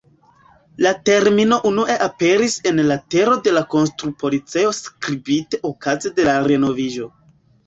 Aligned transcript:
La 0.85 0.91
termino 1.09 1.59
unue 1.71 1.97
aperis 2.05 2.55
en 2.71 2.81
letero 2.93 3.37
de 3.49 3.53
la 3.59 3.63
konstrupolicejo 3.75 4.73
skribite 4.79 5.61
okaze 5.73 6.15
de 6.19 6.27
la 6.31 6.37
renoviĝo. 6.51 7.13